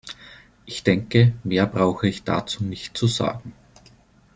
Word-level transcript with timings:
Ich 0.65 0.81
denke, 0.81 1.33
mehr 1.43 1.67
brauche 1.67 2.07
ich 2.07 2.23
dazu 2.23 2.63
nicht 2.63 2.97
zu 2.97 3.05
sagen. 3.05 3.53